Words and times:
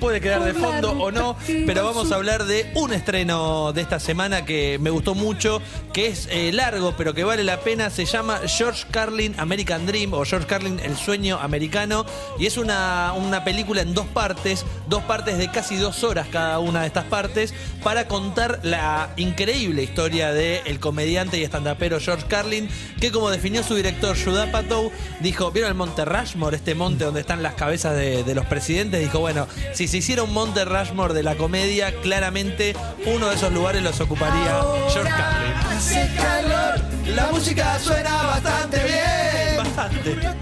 Puede 0.00 0.20
quedar 0.20 0.42
de 0.42 0.54
fondo 0.54 0.90
o 0.90 1.12
no, 1.12 1.36
pero 1.66 1.84
vamos 1.84 2.10
a 2.10 2.16
hablar 2.16 2.46
de 2.46 2.72
un 2.74 2.92
estreno 2.92 3.72
de 3.72 3.80
esta 3.80 4.00
semana 4.00 4.44
que 4.44 4.76
me 4.80 4.90
gustó 4.90 5.14
mucho, 5.14 5.62
que 5.92 6.08
es 6.08 6.26
eh, 6.32 6.50
largo, 6.52 6.94
pero 6.96 7.14
que 7.14 7.22
vale 7.22 7.44
la 7.44 7.60
pena. 7.60 7.90
Se 7.90 8.06
llama 8.06 8.40
George 8.46 8.86
Carlin 8.90 9.32
American 9.38 9.86
Dream 9.86 10.12
o 10.14 10.24
George 10.24 10.48
Carlin 10.48 10.80
El 10.80 10.96
sueño 10.96 11.38
americano. 11.38 12.04
Y 12.40 12.46
es 12.46 12.56
una, 12.56 13.12
una 13.16 13.44
película 13.44 13.82
en 13.82 13.94
dos 13.94 14.06
partes, 14.06 14.66
dos 14.88 15.04
partes 15.04 15.38
de 15.38 15.48
casi 15.48 15.76
dos 15.76 16.02
horas 16.02 16.26
cada 16.32 16.58
una 16.58 16.80
de 16.80 16.88
estas 16.88 17.04
partes, 17.04 17.54
para 17.84 18.08
contar 18.08 18.58
la 18.64 19.10
increíble 19.16 19.84
historia 19.84 20.32
del 20.32 20.80
comediante 20.80 21.38
y 21.38 21.44
estandapero 21.44 22.00
George 22.00 22.26
Carlin, 22.26 22.68
que 23.00 23.12
como 23.12 23.30
definió 23.30 23.62
su 23.62 23.76
director 23.76 24.16
Judah 24.16 24.48
Apatow, 24.48 24.90
dijo, 25.20 25.52
¿vieron 25.52 25.70
el 25.70 25.76
Monte 25.76 26.04
Rushmore, 26.04 26.56
este 26.56 26.74
monte 26.74 27.04
donde 27.04 27.20
están 27.20 27.44
las 27.44 27.54
cabezas 27.54 27.94
de, 27.94 28.24
de 28.24 28.34
los 28.34 28.46
presidentes? 28.46 29.03
Dijo, 29.04 29.20
bueno, 29.20 29.46
si 29.74 29.86
se 29.86 29.98
hiciera 29.98 30.22
un 30.22 30.32
Monte 30.32 30.64
Rushmore 30.64 31.12
de 31.12 31.22
la 31.22 31.34
comedia, 31.34 31.94
claramente 32.00 32.74
uno 33.04 33.28
de 33.28 33.34
esos 33.34 33.52
lugares 33.52 33.82
los 33.82 34.00
ocuparía 34.00 34.62
George 34.88 35.10
Carlin. 35.10 35.52
Hace 35.76 36.10
calor, 36.16 36.80
la 37.14 37.26
música 37.30 37.78
suena 37.78 38.22
bastante 38.22 38.82
bien. 38.82 39.56
Bastante. 39.58 40.33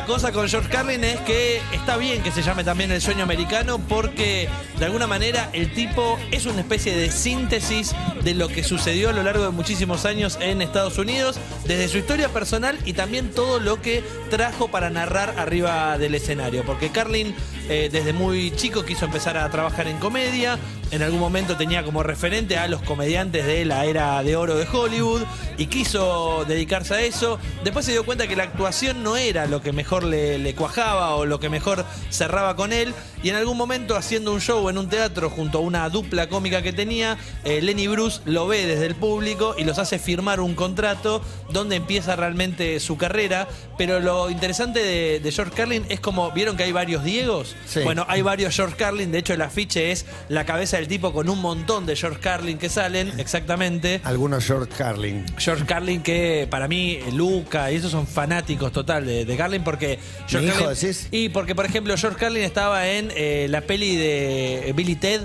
La 0.00 0.06
cosa 0.06 0.32
con 0.32 0.48
George 0.48 0.70
Carlin 0.70 1.04
es 1.04 1.20
que 1.20 1.60
está 1.72 1.98
bien 1.98 2.22
que 2.22 2.32
se 2.32 2.40
llame 2.40 2.64
también 2.64 2.90
el 2.90 3.02
sueño 3.02 3.22
americano 3.22 3.78
porque 3.86 4.48
de 4.78 4.84
alguna 4.86 5.06
manera 5.06 5.50
el 5.52 5.74
tipo 5.74 6.18
es 6.30 6.46
una 6.46 6.60
especie 6.60 6.96
de 6.96 7.10
síntesis 7.10 7.94
de 8.24 8.32
lo 8.32 8.48
que 8.48 8.64
sucedió 8.64 9.10
a 9.10 9.12
lo 9.12 9.22
largo 9.22 9.44
de 9.44 9.50
muchísimos 9.50 10.06
años 10.06 10.38
en 10.40 10.62
Estados 10.62 10.96
Unidos, 10.96 11.38
desde 11.66 11.86
su 11.88 11.98
historia 11.98 12.30
personal 12.30 12.78
y 12.86 12.94
también 12.94 13.30
todo 13.30 13.60
lo 13.60 13.82
que 13.82 14.02
trajo 14.30 14.68
para 14.68 14.88
narrar 14.88 15.34
arriba 15.38 15.98
del 15.98 16.14
escenario. 16.14 16.64
Porque 16.64 16.88
Carlin 16.88 17.34
eh, 17.68 17.90
desde 17.92 18.14
muy 18.14 18.52
chico 18.52 18.86
quiso 18.86 19.04
empezar 19.04 19.36
a 19.36 19.50
trabajar 19.50 19.86
en 19.86 19.98
comedia, 19.98 20.58
en 20.90 21.02
algún 21.02 21.20
momento 21.20 21.56
tenía 21.56 21.84
como 21.84 22.02
referente 22.02 22.56
a 22.56 22.66
los 22.68 22.82
comediantes 22.82 23.46
de 23.46 23.64
la 23.64 23.84
era 23.84 24.22
de 24.22 24.36
oro 24.36 24.56
de 24.56 24.66
Hollywood 24.70 25.22
y 25.56 25.66
quiso 25.66 26.44
dedicarse 26.46 26.94
a 26.94 27.00
eso. 27.02 27.38
Después 27.62 27.86
se 27.86 27.92
dio 27.92 28.04
cuenta 28.04 28.26
que 28.26 28.36
la 28.36 28.44
actuación 28.44 29.02
no 29.02 29.16
era 29.16 29.46
lo 29.46 29.62
que 29.62 29.72
mejor 29.72 30.04
le, 30.04 30.38
le 30.38 30.54
cuajaba 30.54 31.14
o 31.14 31.26
lo 31.26 31.38
que 31.38 31.48
mejor 31.48 31.84
cerraba 32.10 32.56
con 32.56 32.72
él. 32.72 32.92
Y 33.22 33.28
en 33.28 33.36
algún 33.36 33.56
momento 33.56 33.96
haciendo 33.96 34.32
un 34.32 34.40
show 34.40 34.68
en 34.68 34.78
un 34.78 34.88
teatro 34.88 35.30
junto 35.30 35.58
a 35.58 35.60
una 35.60 35.88
dupla 35.90 36.28
cómica 36.28 36.62
que 36.62 36.72
tenía, 36.72 37.18
eh, 37.44 37.60
Lenny 37.60 37.86
Bruce 37.86 38.20
lo 38.24 38.46
ve 38.46 38.66
desde 38.66 38.86
el 38.86 38.94
público 38.94 39.54
y 39.58 39.64
los 39.64 39.78
hace 39.78 39.98
firmar 39.98 40.40
un 40.40 40.54
contrato 40.54 41.22
donde 41.50 41.76
empieza 41.76 42.16
realmente 42.16 42.80
su 42.80 42.96
carrera. 42.96 43.46
Pero 43.78 44.00
lo 44.00 44.30
interesante 44.30 44.82
de, 44.82 45.20
de 45.20 45.32
George 45.32 45.52
Carlin 45.54 45.84
es 45.88 46.00
como, 46.00 46.30
¿vieron 46.32 46.56
que 46.56 46.64
hay 46.64 46.72
varios 46.72 47.04
Diegos? 47.04 47.54
Sí. 47.66 47.80
Bueno, 47.80 48.04
hay 48.08 48.22
varios 48.22 48.56
George 48.56 48.76
Carlin. 48.76 49.12
De 49.12 49.18
hecho, 49.18 49.34
el 49.34 49.42
afiche 49.42 49.92
es 49.92 50.06
la 50.28 50.44
cabeza 50.44 50.79
del 50.80 50.88
tipo 50.88 51.12
con 51.12 51.28
un 51.28 51.40
montón 51.40 51.86
de 51.86 51.94
George 51.96 52.20
Carlin 52.20 52.58
que 52.58 52.68
salen, 52.68 53.12
exactamente. 53.18 54.00
Algunos 54.04 54.44
George 54.44 54.72
Carlin. 54.76 55.24
George 55.38 55.64
Carlin, 55.66 56.02
que 56.02 56.46
para 56.50 56.68
mí, 56.68 56.98
Luca 57.12 57.70
y 57.70 57.76
esos 57.76 57.90
son 57.90 58.06
fanáticos 58.06 58.72
total 58.72 59.06
de, 59.06 59.24
de 59.24 59.36
Carlin, 59.36 59.62
porque. 59.62 59.98
George 60.26 60.46
¿Mi 60.48 60.52
hijo 60.52 60.64
Carlin- 60.64 60.74
decís? 60.80 61.08
Y 61.10 61.28
porque, 61.28 61.54
por 61.54 61.66
ejemplo, 61.66 61.94
George 61.96 62.18
Carlin 62.18 62.42
estaba 62.42 62.88
en 62.88 63.10
eh, 63.14 63.46
la 63.50 63.60
peli 63.62 63.96
de 63.96 64.72
Billy 64.74 64.96
Ted. 64.96 65.20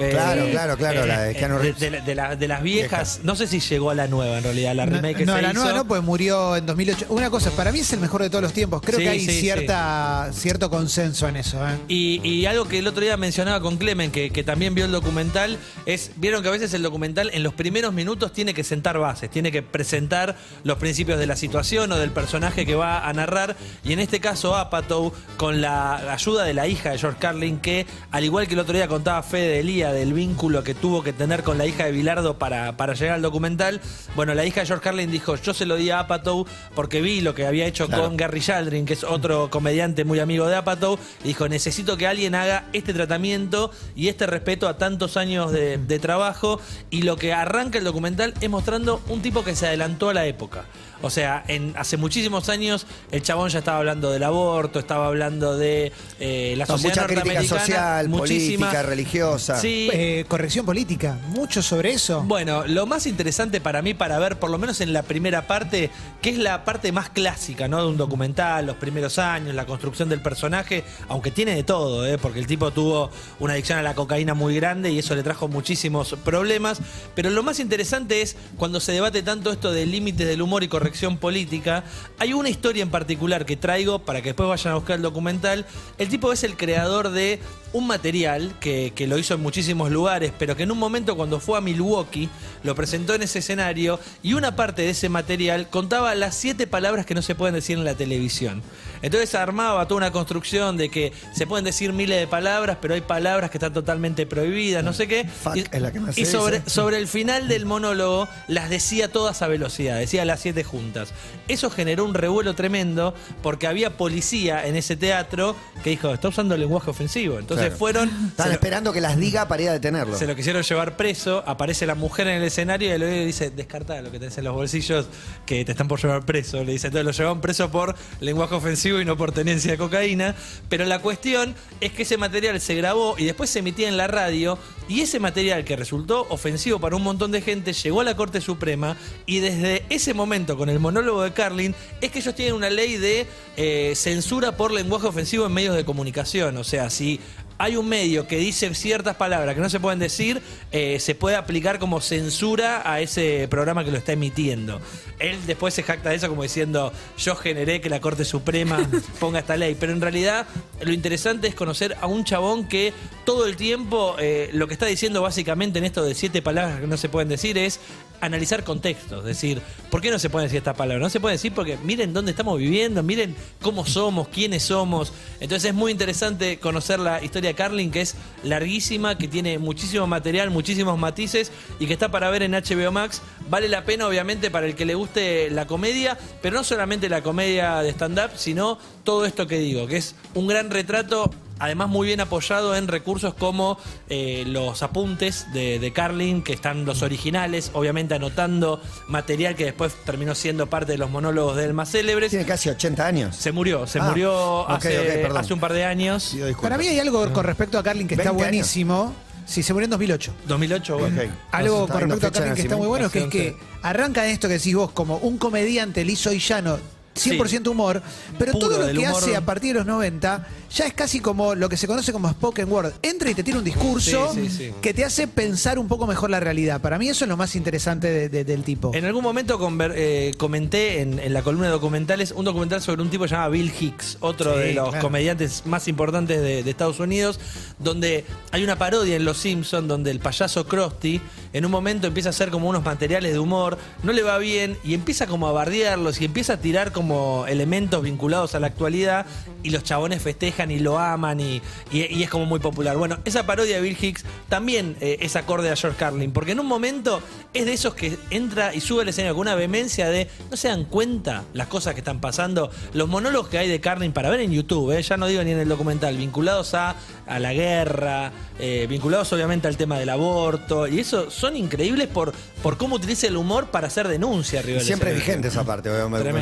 eh, 0.00 0.08
Claro, 0.10 0.46
claro, 0.50 0.76
claro, 0.76 1.06
la 1.06 1.20
de 1.22 1.34
Keanu 1.34 1.58
Reeves. 1.58 1.80
De, 1.80 1.90
de- 1.90 2.00
de 2.00 2.14
la- 2.14 2.36
de 2.36 2.48
las 2.48 2.62
viejas. 2.62 3.20
No 3.22 3.36
sé 3.36 3.46
si 3.46 3.60
llegó 3.60 3.90
a 3.90 3.94
la 3.94 4.06
nueva, 4.06 4.38
en 4.38 4.44
realidad, 4.44 4.74
la 4.74 4.86
No, 4.86 4.96
remake 4.96 5.18
que 5.18 5.26
no, 5.26 5.36
se 5.36 5.42
la 5.42 5.50
hizo. 5.52 5.60
nueva 5.62 5.78
no, 5.78 5.86
pues 5.86 6.02
murió 6.02 6.56
en 6.56 6.66
2008. 6.66 7.06
Una 7.10 7.30
cosa, 7.30 7.50
para 7.50 7.72
mí 7.72 7.80
es 7.80 7.92
el 7.92 8.00
mejor 8.00 8.22
de 8.22 8.30
todos 8.30 8.42
los 8.42 8.52
tiempos. 8.52 8.80
Creo 8.82 8.98
Sí, 8.98 9.04
que 9.04 9.10
hay 9.10 9.20
sí, 9.20 9.40
cierta, 9.40 10.30
cierto 10.32 10.70
consenso 10.70 11.28
en 11.28 11.36
eso. 11.36 11.58
¿eh? 11.66 11.72
Y, 11.88 12.20
y 12.26 12.46
algo 12.46 12.66
que 12.66 12.78
el 12.78 12.86
otro 12.86 13.02
día 13.02 13.16
mencionaba 13.16 13.60
con 13.60 13.76
Clemen, 13.76 14.10
que, 14.10 14.30
que 14.30 14.42
también 14.44 14.74
vio 14.74 14.84
el 14.84 14.93
documental, 14.94 15.58
es, 15.86 16.12
vieron 16.16 16.42
que 16.42 16.48
a 16.48 16.52
veces 16.52 16.72
el 16.74 16.82
documental 16.82 17.30
en 17.34 17.42
los 17.42 17.52
primeros 17.52 17.92
minutos 17.92 18.32
tiene 18.32 18.54
que 18.54 18.64
sentar 18.64 18.98
bases, 18.98 19.30
tiene 19.30 19.52
que 19.52 19.62
presentar 19.62 20.36
los 20.62 20.78
principios 20.78 21.18
de 21.18 21.26
la 21.26 21.36
situación 21.36 21.92
o 21.92 21.96
del 21.96 22.10
personaje 22.10 22.64
que 22.64 22.74
va 22.74 23.06
a 23.06 23.12
narrar. 23.12 23.56
Y 23.84 23.92
en 23.92 24.00
este 24.00 24.20
caso, 24.20 24.56
Apatow, 24.56 25.12
con 25.36 25.60
la 25.60 26.12
ayuda 26.12 26.44
de 26.44 26.54
la 26.54 26.66
hija 26.66 26.90
de 26.90 26.98
George 26.98 27.18
Carlin, 27.20 27.58
que 27.58 27.86
al 28.10 28.24
igual 28.24 28.46
que 28.46 28.54
el 28.54 28.60
otro 28.60 28.74
día 28.74 28.88
contaba 28.88 29.22
Fede 29.22 29.60
Elía 29.60 29.92
del 29.92 30.12
vínculo 30.12 30.64
que 30.64 30.74
tuvo 30.74 31.02
que 31.02 31.12
tener 31.12 31.42
con 31.42 31.58
la 31.58 31.66
hija 31.66 31.84
de 31.84 31.92
Bilardo 31.92 32.38
para, 32.38 32.76
para 32.76 32.94
llegar 32.94 33.16
al 33.16 33.22
documental, 33.22 33.80
bueno, 34.16 34.34
la 34.34 34.44
hija 34.46 34.60
de 34.60 34.66
George 34.66 34.84
Carlin 34.84 35.10
dijo, 35.10 35.36
yo 35.36 35.52
se 35.52 35.66
lo 35.66 35.76
di 35.76 35.90
a 35.90 36.00
Apatow 36.00 36.46
porque 36.74 37.00
vi 37.00 37.20
lo 37.20 37.34
que 37.34 37.46
había 37.46 37.66
hecho 37.66 37.88
con 37.88 38.16
Gary 38.16 38.40
Shaldrin, 38.40 38.86
que 38.86 38.94
es 38.94 39.04
otro 39.04 39.50
comediante 39.50 40.04
muy 40.04 40.20
amigo 40.20 40.46
de 40.46 40.56
Apatow, 40.56 40.98
y 41.22 41.28
dijo, 41.28 41.48
necesito 41.48 41.96
que 41.96 42.06
alguien 42.06 42.34
haga 42.34 42.64
este 42.72 42.94
tratamiento 42.94 43.70
y 43.96 44.08
este 44.08 44.26
respeto 44.26 44.68
a 44.68 44.78
tantos 44.84 45.16
años 45.16 45.50
de, 45.50 45.98
trabajo. 45.98 46.60
Y 46.90 47.02
lo 47.02 47.16
que 47.16 47.32
arranca 47.32 47.78
el 47.78 47.84
documental 47.84 48.34
es 48.42 48.50
mostrando 48.50 49.00
un 49.08 49.22
tipo 49.22 49.42
que 49.42 49.56
se 49.56 49.66
adelantó 49.66 50.10
a 50.10 50.14
la 50.14 50.26
época. 50.26 50.66
O 51.04 51.10
sea, 51.10 51.44
en, 51.48 51.74
hace 51.76 51.98
muchísimos 51.98 52.48
años 52.48 52.86
el 53.12 53.22
chabón 53.22 53.50
ya 53.50 53.58
estaba 53.58 53.76
hablando 53.78 54.10
del 54.10 54.22
aborto, 54.22 54.78
estaba 54.78 55.06
hablando 55.08 55.56
de 55.58 55.92
eh, 56.18 56.54
la 56.56 56.64
Con 56.66 56.78
sociedad 56.78 57.02
mucha 57.02 57.06
crítica 57.06 57.24
norteamericana. 57.24 57.60
social, 57.60 58.08
muchísima. 58.08 58.66
política, 58.68 58.82
religiosa. 58.82 59.60
Sí, 59.60 59.90
Eh, 59.92 60.24
corrección 60.28 60.64
política, 60.64 61.18
mucho 61.28 61.62
sobre 61.62 61.92
eso. 61.92 62.22
bueno, 62.22 62.66
lo 62.66 62.86
más 62.86 63.06
interesante 63.06 63.60
para 63.60 63.82
mí, 63.82 63.92
para 63.92 64.18
ver, 64.18 64.38
por 64.38 64.48
lo 64.48 64.56
menos 64.56 64.80
en 64.80 64.94
la 64.94 65.02
primera 65.02 65.46
parte, 65.46 65.90
que 66.22 66.30
es 66.30 66.38
la 66.38 66.64
parte 66.64 66.90
más 66.90 67.10
clásica, 67.10 67.68
¿no? 67.68 67.82
De 67.82 67.88
un 67.88 67.98
documental, 67.98 68.64
los 68.64 68.76
primeros 68.76 69.18
años, 69.18 69.54
la 69.54 69.66
construcción 69.66 70.08
del 70.08 70.22
personaje, 70.22 70.84
aunque 71.08 71.30
tiene 71.30 71.54
de 71.54 71.64
todo, 71.64 72.06
¿eh? 72.06 72.16
Porque 72.16 72.38
el 72.38 72.46
tipo 72.46 72.70
tuvo 72.70 73.10
una 73.40 73.52
adicción 73.52 73.78
a 73.78 73.82
la 73.82 73.94
cocaína 73.94 74.32
muy 74.32 74.54
grande 74.56 74.90
y 74.90 74.98
eso 75.00 75.14
le 75.14 75.22
trajo 75.22 75.48
muchísimos 75.48 76.16
problemas. 76.24 76.78
Pero 77.14 77.28
lo 77.28 77.42
más 77.42 77.60
interesante 77.60 78.22
es 78.22 78.36
cuando 78.56 78.80
se 78.80 78.92
debate 78.92 79.22
tanto 79.22 79.52
esto 79.52 79.70
de 79.70 79.84
límites 79.84 80.26
del 80.26 80.40
humor 80.40 80.64
y 80.64 80.68
corrección 80.68 80.93
política. 81.18 81.84
Hay 82.18 82.32
una 82.32 82.48
historia 82.48 82.82
en 82.82 82.90
particular 82.90 83.44
que 83.44 83.56
traigo 83.56 83.98
para 84.00 84.22
que 84.22 84.30
después 84.30 84.48
vayan 84.48 84.72
a 84.72 84.76
buscar 84.76 84.96
el 84.96 85.02
documental. 85.02 85.66
El 85.98 86.08
tipo 86.08 86.32
es 86.32 86.44
el 86.44 86.56
creador 86.56 87.10
de 87.10 87.40
un 87.74 87.88
material 87.88 88.54
que, 88.60 88.92
que 88.94 89.08
lo 89.08 89.18
hizo 89.18 89.34
en 89.34 89.40
muchísimos 89.40 89.90
lugares, 89.90 90.32
pero 90.38 90.56
que 90.56 90.62
en 90.62 90.70
un 90.70 90.78
momento 90.78 91.16
cuando 91.16 91.40
fue 91.40 91.58
a 91.58 91.60
Milwaukee 91.60 92.30
lo 92.62 92.74
presentó 92.76 93.14
en 93.14 93.22
ese 93.22 93.40
escenario 93.40 93.98
y 94.22 94.34
una 94.34 94.54
parte 94.54 94.82
de 94.82 94.90
ese 94.90 95.08
material 95.08 95.68
contaba 95.68 96.14
las 96.14 96.36
siete 96.36 96.68
palabras 96.68 97.04
que 97.04 97.14
no 97.14 97.22
se 97.22 97.34
pueden 97.34 97.56
decir 97.56 97.76
en 97.76 97.84
la 97.84 97.96
televisión. 97.96 98.62
Entonces 99.02 99.34
armaba 99.34 99.86
toda 99.88 99.98
una 99.98 100.12
construcción 100.12 100.76
de 100.76 100.88
que 100.88 101.12
se 101.32 101.46
pueden 101.46 101.64
decir 101.64 101.92
miles 101.92 102.18
de 102.18 102.26
palabras, 102.28 102.78
pero 102.80 102.94
hay 102.94 103.00
palabras 103.00 103.50
que 103.50 103.58
están 103.58 103.72
totalmente 103.72 104.24
prohibidas, 104.24 104.84
no 104.84 104.92
sé 104.92 105.08
qué. 105.08 105.24
Fuck 105.24 105.56
y 105.56 105.60
es 105.70 105.82
la 105.82 105.92
que 105.92 106.00
más 106.00 106.16
y 106.16 106.24
sobre, 106.24 106.60
dice. 106.60 106.70
sobre 106.70 106.98
el 106.98 107.08
final 107.08 107.48
del 107.48 107.66
monólogo 107.66 108.28
las 108.46 108.70
decía 108.70 109.10
todas 109.10 109.42
a 109.42 109.48
velocidad, 109.48 109.98
decía 109.98 110.24
las 110.24 110.40
siete 110.40 110.62
juntas. 110.62 111.12
Eso 111.48 111.70
generó 111.70 112.04
un 112.04 112.14
revuelo 112.14 112.54
tremendo 112.54 113.14
porque 113.42 113.66
había 113.66 113.96
policía 113.96 114.66
en 114.66 114.76
ese 114.76 114.96
teatro 114.96 115.56
que 115.82 115.90
dijo, 115.90 116.14
está 116.14 116.28
usando 116.28 116.56
lenguaje 116.56 116.88
ofensivo. 116.90 117.38
Entonces 117.38 117.63
Claro. 117.68 117.76
fueron... 117.78 118.08
Están 118.08 118.32
se 118.36 118.46
lo- 118.46 118.52
esperando 118.54 118.92
que 118.92 119.00
las 119.00 119.16
diga 119.18 119.46
para 119.48 119.62
ir 119.62 119.68
a 119.68 119.72
detenerlo. 119.72 120.16
se 120.16 120.26
lo 120.26 120.34
quisieron 120.36 120.62
llevar 120.62 120.96
preso, 120.96 121.42
aparece 121.46 121.86
la 121.86 121.94
mujer 121.94 122.26
en 122.28 122.34
el 122.38 122.44
escenario 122.44 122.88
y 122.88 122.92
el 122.92 123.02
oído 123.02 123.24
dice, 123.26 123.50
descarta 123.50 124.00
lo 124.02 124.10
que 124.10 124.18
tenés 124.18 124.36
en 124.38 124.44
los 124.44 124.54
bolsillos 124.54 125.06
que 125.46 125.64
te 125.64 125.72
están 125.72 125.88
por 125.88 126.00
llevar 126.00 126.24
preso. 126.26 126.62
Le 126.64 126.72
dice, 126.72 126.88
entonces 126.88 127.04
lo 127.06 127.12
llevaron 127.12 127.40
preso 127.40 127.70
por 127.70 127.94
lenguaje 128.20 128.54
ofensivo 128.54 129.00
y 129.00 129.04
no 129.04 129.16
por 129.16 129.32
tenencia 129.32 129.70
de 129.72 129.78
cocaína. 129.78 130.34
Pero 130.68 130.84
la 130.84 130.98
cuestión 131.00 131.54
es 131.80 131.92
que 131.92 132.02
ese 132.02 132.16
material 132.16 132.60
se 132.60 132.74
grabó 132.74 133.14
y 133.18 133.24
después 133.24 133.50
se 133.50 133.60
emitía 133.60 133.88
en 133.88 133.96
la 133.96 134.06
radio 134.06 134.58
y 134.88 135.00
ese 135.00 135.18
material 135.20 135.64
que 135.64 135.76
resultó 135.76 136.26
ofensivo 136.28 136.78
para 136.78 136.96
un 136.96 137.02
montón 137.02 137.30
de 137.32 137.40
gente 137.40 137.72
llegó 137.72 138.00
a 138.00 138.04
la 138.04 138.14
Corte 138.16 138.40
Suprema 138.40 138.96
y 139.26 139.40
desde 139.40 139.84
ese 139.88 140.12
momento 140.14 140.56
con 140.58 140.68
el 140.68 140.78
monólogo 140.78 141.22
de 141.22 141.32
Carlin 141.32 141.74
es 142.00 142.10
que 142.10 142.18
ellos 142.18 142.34
tienen 142.34 142.54
una 142.54 142.68
ley 142.70 142.96
de 142.98 143.26
eh, 143.56 143.92
censura 143.96 144.56
por 144.56 144.72
lenguaje 144.72 145.06
ofensivo 145.06 145.46
en 145.46 145.52
medios 145.52 145.74
de 145.76 145.84
comunicación. 145.84 146.56
O 146.58 146.64
sea, 146.64 146.90
si 146.90 147.18
hay 147.58 147.76
un 147.76 147.88
medio 147.88 148.26
que 148.26 148.36
dice 148.36 148.74
ciertas 148.74 149.16
palabras 149.16 149.54
que 149.54 149.60
no 149.60 149.70
se 149.70 149.80
pueden 149.80 149.98
decir, 149.98 150.42
eh, 150.72 150.98
se 151.00 151.14
puede 151.14 151.36
aplicar 151.36 151.78
como 151.78 152.00
censura 152.00 152.82
a 152.90 153.00
ese 153.00 153.46
programa 153.48 153.84
que 153.84 153.90
lo 153.90 153.98
está 153.98 154.12
emitiendo. 154.12 154.80
Él 155.18 155.38
después 155.46 155.74
se 155.74 155.82
jacta 155.82 156.10
de 156.10 156.16
eso 156.16 156.28
como 156.28 156.42
diciendo, 156.42 156.92
yo 157.16 157.36
generé 157.36 157.80
que 157.80 157.88
la 157.88 158.00
Corte 158.00 158.24
Suprema 158.24 158.88
ponga 159.20 159.38
esta 159.38 159.56
ley. 159.56 159.76
Pero 159.78 159.92
en 159.92 160.00
realidad 160.00 160.46
lo 160.80 160.92
interesante 160.92 161.48
es 161.48 161.54
conocer 161.54 161.96
a 162.00 162.06
un 162.06 162.24
chabón 162.24 162.66
que 162.66 162.92
todo 163.24 163.46
el 163.46 163.56
tiempo 163.56 164.16
eh, 164.18 164.50
lo 164.52 164.66
que 164.66 164.74
está 164.74 164.86
diciendo 164.86 165.22
básicamente 165.22 165.78
en 165.78 165.84
esto 165.84 166.04
de 166.04 166.14
siete 166.14 166.42
palabras 166.42 166.80
que 166.80 166.86
no 166.86 166.96
se 166.96 167.08
pueden 167.08 167.28
decir 167.28 167.56
es, 167.58 167.80
analizar 168.20 168.64
contextos, 168.64 169.24
decir, 169.24 169.60
¿por 169.90 170.00
qué 170.00 170.10
no 170.10 170.18
se 170.18 170.30
puede 170.30 170.46
decir 170.46 170.58
esta 170.58 170.74
palabra? 170.74 171.02
No 171.02 171.10
se 171.10 171.20
puede 171.20 171.34
decir 171.34 171.52
porque 171.52 171.76
miren 171.82 172.12
dónde 172.12 172.30
estamos 172.30 172.58
viviendo, 172.58 173.02
miren 173.02 173.36
cómo 173.60 173.84
somos, 173.84 174.28
quiénes 174.28 174.62
somos. 174.62 175.12
Entonces 175.40 175.70
es 175.70 175.74
muy 175.74 175.92
interesante 175.92 176.58
conocer 176.58 176.98
la 177.00 177.22
historia 177.22 177.50
de 177.50 177.54
Carlin, 177.54 177.90
que 177.90 178.00
es 178.00 178.14
larguísima, 178.42 179.18
que 179.18 179.28
tiene 179.28 179.58
muchísimo 179.58 180.06
material, 180.06 180.50
muchísimos 180.50 180.98
matices 180.98 181.52
y 181.78 181.86
que 181.86 181.92
está 181.92 182.10
para 182.10 182.30
ver 182.30 182.42
en 182.42 182.52
HBO 182.52 182.92
Max. 182.92 183.22
Vale 183.50 183.68
la 183.68 183.84
pena, 183.84 184.06
obviamente, 184.06 184.50
para 184.50 184.66
el 184.66 184.74
que 184.74 184.86
le 184.86 184.94
guste 184.94 185.50
la 185.50 185.66
comedia, 185.66 186.18
pero 186.40 186.56
no 186.56 186.64
solamente 186.64 187.08
la 187.08 187.22
comedia 187.22 187.80
de 187.82 187.90
stand-up, 187.90 188.30
sino 188.36 188.78
todo 189.04 189.26
esto 189.26 189.46
que 189.46 189.58
digo, 189.58 189.86
que 189.86 189.98
es 189.98 190.14
un 190.34 190.46
gran 190.46 190.70
retrato 190.70 191.30
además 191.58 191.88
muy 191.88 192.06
bien 192.08 192.20
apoyado 192.20 192.74
en 192.76 192.88
recursos 192.88 193.34
como 193.34 193.78
eh, 194.08 194.44
los 194.46 194.82
apuntes 194.82 195.46
de, 195.52 195.78
de, 195.78 195.92
Carlin, 195.92 196.42
que 196.42 196.52
están 196.52 196.84
los 196.84 197.02
originales, 197.02 197.70
obviamente 197.74 198.14
anotando 198.14 198.80
material 199.08 199.54
que 199.54 199.64
después 199.64 199.94
terminó 200.04 200.34
siendo 200.34 200.66
parte 200.68 200.92
de 200.92 200.98
los 200.98 201.10
monólogos 201.10 201.56
de 201.56 201.64
él 201.64 201.74
más 201.74 201.90
célebres. 201.90 202.30
Tiene 202.30 202.44
casi 202.46 202.68
80 202.68 203.06
años. 203.06 203.36
Se 203.36 203.52
murió, 203.52 203.86
se 203.86 203.98
Ah, 203.98 204.08
murió 204.08 204.68
hace, 204.68 205.52
un 205.52 205.60
par 205.60 205.72
de 205.72 205.84
años. 205.84 206.36
Para 206.60 206.76
mí 206.78 206.86
hay 206.86 206.98
algo 206.98 207.32
con 207.32 207.44
respecto 207.44 207.78
a 207.78 207.82
Carlin 207.82 208.08
que 208.08 208.14
está 208.14 208.30
20 208.30 208.42
años. 208.44 208.50
buenísimo. 208.52 209.14
Sí, 209.46 209.62
se 209.62 209.72
murió 209.74 209.84
en 209.84 209.90
2008. 209.90 210.34
2008, 210.46 210.98
bueno. 210.98 211.22
Algo 211.52 211.86
con 211.86 212.00
respecto 212.00 212.26
a 212.26 212.30
Carlin 212.32 212.54
que 212.54 212.62
está 212.62 212.76
muy 212.76 212.86
bueno, 212.86 213.10
que 213.10 213.20
es 213.20 213.26
que 213.26 213.56
arranca 213.82 214.24
en 214.24 214.30
esto 214.32 214.48
que 214.48 214.54
decís 214.54 214.74
vos, 214.74 214.90
como 214.92 215.18
un 215.18 215.36
comediante 215.38 216.04
liso 216.04 216.32
y 216.32 216.38
llano, 216.38 216.78
100% 217.14 217.68
humor, 217.68 218.02
pero 218.38 218.52
Puro 218.52 218.68
todo 218.68 218.78
lo 218.86 218.92
que 218.92 218.98
humor. 219.06 219.22
hace 219.22 219.36
a 219.36 219.40
partir 219.44 219.72
de 219.72 219.78
los 219.80 219.86
90 219.86 220.46
ya 220.74 220.86
es 220.86 220.94
casi 220.94 221.20
como 221.20 221.54
lo 221.54 221.68
que 221.68 221.76
se 221.76 221.86
conoce 221.86 222.12
como 222.12 222.28
spoken 222.28 222.70
word. 222.70 222.92
Entra 223.02 223.30
y 223.30 223.34
te 223.34 223.44
tiene 223.44 223.58
un 223.60 223.64
discurso 223.64 224.32
Sí, 224.34 224.48
sí, 224.48 224.56
sí. 224.56 224.72
que 224.82 224.92
te 224.92 225.04
hace 225.04 225.28
pensar 225.28 225.78
un 225.78 225.86
poco 225.86 226.06
mejor 226.06 226.30
la 226.30 226.40
realidad. 226.40 226.80
Para 226.80 226.98
mí 226.98 227.08
eso 227.08 227.24
es 227.24 227.28
lo 227.28 227.36
más 227.36 227.54
interesante 227.54 228.08
de- 228.08 228.28
de- 228.28 228.44
del 228.44 228.62
tipo. 228.64 228.90
En 228.94 229.04
algún 229.04 229.22
momento 229.22 229.58
conver- 229.60 229.92
eh, 229.94 230.32
comenté 230.38 231.00
en, 231.02 231.18
en 231.20 231.32
la 231.32 231.42
columna 231.42 231.66
de 231.66 231.72
documentales 231.72 232.32
un 232.32 232.44
documental 232.44 232.82
sobre 232.82 233.02
un 233.02 233.10
tipo 233.10 233.26
llamado 233.26 233.52
Bill 233.52 233.72
Hicks, 233.78 234.16
otro 234.20 234.54
Sí, 234.54 234.58
de 234.60 234.74
los 234.74 234.88
claro. 234.88 235.02
comediantes 235.06 235.62
más 235.66 235.86
importantes 235.86 236.40
de, 236.40 236.62
de 236.64 236.70
Estados 236.70 236.98
Unidos, 236.98 237.38
donde 237.78 238.24
hay 238.50 238.64
una 238.64 238.76
parodia 238.76 239.14
en 239.16 239.24
Los 239.24 239.38
Simpsons 239.38 239.86
donde 239.86 240.10
el 240.10 240.18
payaso 240.18 240.66
Krusty 240.66 241.20
en 241.52 241.64
un 241.64 241.70
momento 241.70 242.06
empieza 242.08 242.28
a 242.28 242.30
hacer 242.30 242.50
como 242.50 242.68
unos 242.68 242.82
materiales 242.84 243.32
de 243.32 243.38
humor, 243.38 243.78
no 244.02 244.12
le 244.12 244.22
va 244.22 244.38
bien 244.38 244.76
y 244.82 244.94
empieza 244.94 245.26
como 245.28 245.46
a 245.46 245.52
bardearlos 245.52 246.20
y 246.20 246.24
empieza 246.24 246.54
a 246.54 246.56
tirar 246.56 246.90
como 246.90 247.03
elementos 247.48 248.02
vinculados 248.02 248.54
a 248.54 248.60
la 248.60 248.68
actualidad 248.68 249.26
y 249.64 249.70
los 249.70 249.82
chabones 249.82 250.22
festejan 250.22 250.70
y 250.70 250.78
lo 250.78 250.98
aman 250.98 251.40
y, 251.40 251.60
y- 251.90 252.02
y 252.14 252.22
es 252.22 252.30
como 252.30 252.44
muy 252.46 252.60
popular. 252.60 252.96
Bueno, 252.96 253.18
esa 253.24 253.44
parodia 253.46 253.76
de 253.76 253.82
Bill 253.82 253.96
Hicks 254.00 254.24
también 254.48 254.96
eh, 255.00 255.16
es 255.20 255.34
acorde 255.34 255.70
a 255.70 255.76
George 255.76 255.98
Carlin, 255.98 256.30
porque 256.32 256.52
en 256.52 256.60
un 256.60 256.66
momento 256.66 257.20
es 257.52 257.64
de 257.66 257.72
esos 257.72 257.94
que 257.94 258.16
entra 258.30 258.74
y 258.74 258.80
sube 258.80 259.02
al 259.02 259.08
escenario 259.08 259.34
con 259.34 259.42
una 259.42 259.54
vehemencia 259.56 260.08
de 260.08 260.28
no 260.50 260.56
se 260.56 260.68
dan 260.68 260.84
cuenta 260.84 261.44
las 261.54 261.66
cosas 261.66 261.94
que 261.94 262.00
están 262.00 262.20
pasando, 262.20 262.70
los 262.92 263.08
monólogos 263.08 263.48
que 263.48 263.58
hay 263.58 263.68
de 263.68 263.80
Carlin 263.80 264.12
para 264.12 264.30
ver 264.30 264.40
en 264.40 264.52
YouTube, 264.52 264.92
eh, 264.96 265.02
ya 265.02 265.16
no 265.16 265.26
digo 265.26 265.42
ni 265.42 265.50
en 265.52 265.58
el 265.58 265.68
documental, 265.68 266.16
vinculados 266.16 266.74
a, 266.74 266.94
a 267.26 267.38
la 267.38 267.52
guerra, 267.52 268.30
eh, 268.58 268.86
vinculados 268.88 269.32
obviamente 269.32 269.66
al 269.66 269.76
tema 269.76 269.98
del 269.98 270.10
aborto, 270.10 270.86
y 270.86 271.00
eso 271.00 271.30
son 271.30 271.56
increíbles 271.56 272.08
por, 272.08 272.32
por 272.62 272.76
cómo 272.76 272.96
utiliza 272.96 273.26
el 273.26 273.36
humor 273.36 273.68
para 273.70 273.86
hacer 273.86 274.08
denuncia 274.08 274.62
Siempre 274.84 275.14
vigente 275.14 275.48
esa 275.48 275.64
parte. 275.64 275.90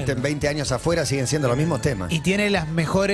Estén 0.01 0.23
20 0.23 0.49
años 0.49 0.73
afuera 0.73 1.07
siguen 1.07 1.27
siendo 1.27 1.49
los 1.49 1.57
mismos 1.57 1.81
temas. 1.81 2.11
Y 2.13 2.21
tiene 2.21 2.51
las 2.51 2.69
mejores 2.69 3.12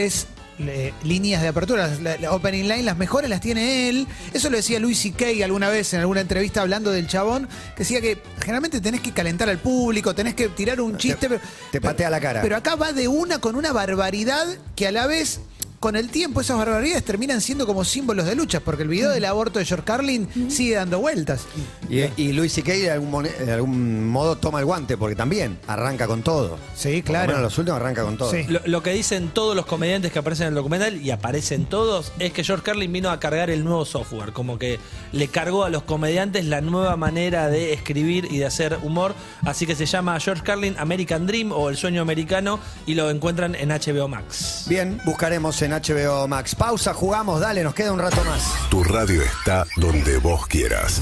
eh, 0.61 0.93
líneas 1.05 1.41
de 1.43 1.49
apertura, 1.49 1.89
la, 2.03 2.17
la 2.17 2.33
opening 2.33 2.65
line, 2.65 2.83
las 2.83 2.97
mejores 2.97 3.31
las 3.31 3.41
tiene 3.41 3.89
él. 3.89 4.09
Eso 4.33 4.51
lo 4.51 4.57
decía 4.57 4.81
Luis 4.81 4.99
C.K. 4.99 5.45
alguna 5.45 5.69
vez 5.69 5.95
en 5.95 6.01
alguna 6.01 6.21
entrevista 6.21 6.63
hablando 6.63 6.91
del 6.91 7.07
chabón, 7.07 7.49
que 7.77 7.85
decía 7.85 8.01
que 8.01 8.21
generalmente 8.41 8.81
tenés 8.81 9.01
que 9.01 9.13
calentar 9.13 9.49
al 9.49 9.59
público, 9.59 10.15
tenés 10.15 10.35
que 10.35 10.49
tirar 10.49 10.81
un 10.81 10.97
chiste. 10.97 11.29
pero, 11.29 11.41
te 11.71 11.81
patea 11.81 12.11
la 12.11 12.21
cara. 12.21 12.43
Pero 12.43 12.57
acá 12.57 12.75
va 12.75 12.93
de 12.93 13.07
una 13.07 13.39
con 13.39 13.55
una 13.55 13.73
barbaridad 13.73 14.47
que 14.75 14.89
a 14.89 14.93
la 14.93 15.07
vez. 15.07 15.41
Con 15.81 15.95
el 15.95 16.11
tiempo 16.11 16.41
esas 16.41 16.59
barbaridades 16.59 17.05
terminan 17.05 17.41
siendo 17.41 17.65
como 17.65 17.85
símbolos 17.85 18.27
de 18.27 18.35
lucha, 18.35 18.59
porque 18.59 18.83
el 18.83 18.89
video 18.89 19.11
del 19.11 19.25
aborto 19.25 19.61
de 19.61 19.65
George 19.65 19.85
Carlin 19.85 20.29
sigue 20.51 20.75
dando 20.75 20.99
vueltas. 20.99 21.47
Y, 21.89 22.01
y 22.21 22.33
Luis 22.33 22.53
C.K. 22.53 22.73
de 22.73 22.91
algún, 22.91 23.23
de 23.23 23.53
algún 23.53 24.09
modo 24.09 24.37
toma 24.37 24.59
el 24.59 24.65
guante, 24.65 24.97
porque 24.97 25.15
también 25.15 25.59
arranca 25.69 26.09
con 26.09 26.23
todo. 26.23 26.59
Sí, 26.75 27.03
claro. 27.03 27.29
menos 27.29 27.43
los 27.43 27.59
últimos 27.59 27.81
arranca 27.81 28.03
con 28.03 28.17
todo. 28.17 28.31
Sí. 28.31 28.45
Lo, 28.49 28.61
lo 28.65 28.83
que 28.83 28.93
dicen 28.93 29.29
todos 29.29 29.55
los 29.55 29.67
comediantes 29.67 30.11
que 30.11 30.19
aparecen 30.19 30.47
en 30.47 30.49
el 30.49 30.55
documental, 30.57 31.01
y 31.01 31.13
aparecen 31.13 31.67
todos, 31.67 32.13
es 32.19 32.33
que 32.33 32.43
George 32.43 32.65
Carlin 32.65 32.93
vino 32.93 33.11
a 33.11 33.21
cargar 33.21 33.49
el 33.49 33.63
nuevo 33.63 33.85
software, 33.85 34.33
como 34.33 34.59
que 34.59 34.81
le 35.13 35.29
cargó 35.29 35.63
a 35.63 35.71
los 35.71 35.85
comediantes 35.85 36.45
la 36.45 36.61
nueva 36.61 36.97
manera 36.97 37.49
de 37.49 37.73
escribir 37.73 38.27
y 38.31 38.39
de 38.39 38.47
hacer 38.47 38.79
humor. 38.83 39.15
Así 39.45 39.65
que 39.65 39.77
se 39.77 39.87
llama 39.87 40.19
George 40.19 40.43
Carlin 40.43 40.75
American 40.79 41.27
Dream 41.27 41.53
o 41.53 41.69
El 41.69 41.77
Sueño 41.77 42.03
Americano 42.03 42.59
y 42.85 42.95
lo 42.95 43.11
encuentran 43.11 43.55
en 43.55 43.69
HBO 43.69 44.09
Max. 44.09 44.65
Bien, 44.69 45.01
buscaremos 45.05 45.63
en 45.63 45.68
HBO 45.73 46.29
Max. 46.29 46.55
Pausa, 46.55 46.95
jugamos, 46.95 47.41
dale, 47.41 47.63
nos 47.63 47.75
queda 47.75 47.93
un 47.93 47.99
rato 47.99 48.23
más. 48.25 48.43
Tu 48.71 48.83
radio 48.85 49.23
está 49.23 49.67
donde 49.77 50.19
vos 50.19 50.47
quieras. 50.47 51.01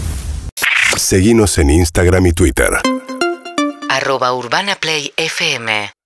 Seguinos 0.97 1.59
en 1.59 1.71
Instagram 1.71 2.27
y 2.27 2.33
Twitter. 2.33 2.71
arroba 3.89 4.33
Urbana 4.35 4.77
Play 4.77 5.13
FM 5.17 5.97